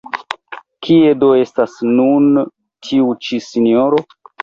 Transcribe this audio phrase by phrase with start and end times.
[0.87, 4.07] Kie do estas nun tiu ĉi sinjoro?